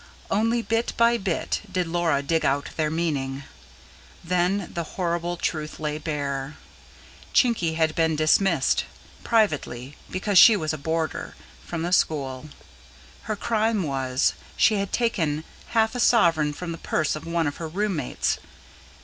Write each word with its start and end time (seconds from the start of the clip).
Only 0.31 0.63
bit 0.63 0.93
by 0.97 1.19
bit 1.19 1.61
did 1.71 1.85
Laura 1.85 2.23
dig 2.23 2.43
out 2.43 2.71
their 2.75 2.89
meaning: 2.89 3.43
then, 4.23 4.73
the 4.73 4.81
horrible 4.97 5.37
truth 5.37 5.79
lay 5.79 5.99
bare. 5.99 6.57
Chinky 7.35 7.75
had 7.75 7.93
been 7.93 8.15
dismissed 8.15 8.85
privately 9.23 9.97
because 10.09 10.39
she 10.39 10.57
was 10.57 10.73
a 10.73 10.77
boarder 10.79 11.35
from 11.63 11.83
the 11.83 11.93
school. 11.93 12.49
Her 13.25 13.35
crime 13.35 13.83
was: 13.83 14.33
she 14.57 14.77
had 14.77 14.91
taken 14.91 15.43
half 15.67 15.93
a 15.93 15.99
sovereign 15.99 16.51
from 16.53 16.71
the 16.71 16.79
purse 16.79 17.15
of 17.15 17.27
one 17.27 17.45
of 17.45 17.57
her 17.57 17.67
room 17.67 17.95
mates. 17.95 18.39